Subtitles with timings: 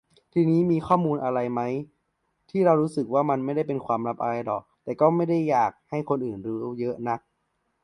[0.33, 1.73] ทีนี้ มีข้อมูลอะไรมั๊ย
[2.49, 6.17] ที่เรารู้สึกว่า มันไม่ได้เป็นความลับอะไรหรอก แต่ก็ไม่ได้อยากให้คน
[6.63, 7.19] รู้เยอะนัก